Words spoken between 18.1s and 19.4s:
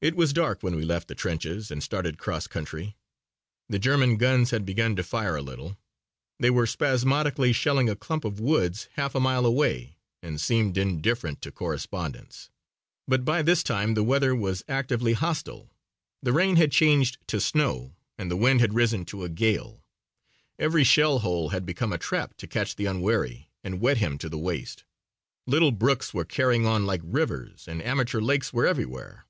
and the wind had risen to a